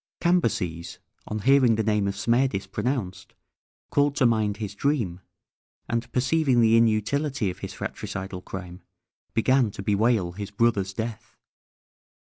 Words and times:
Cambyses, 0.19 0.97
on 1.27 1.41
hearing 1.41 1.75
the 1.75 1.83
name 1.83 2.07
of 2.07 2.15
Smerdis 2.15 2.65
pronounced, 2.65 3.35
called 3.91 4.15
to 4.15 4.25
mind 4.25 4.57
his 4.57 4.73
dream, 4.73 5.21
and 5.87 6.11
perceiving 6.11 6.59
the 6.59 6.75
inutility 6.75 7.51
of 7.51 7.59
his 7.59 7.73
fratricidal 7.75 8.41
crime, 8.41 8.81
began 9.35 9.69
to 9.69 9.83
bewail 9.83 10.31
his 10.31 10.49
brother's 10.49 10.91
death. 10.91 11.37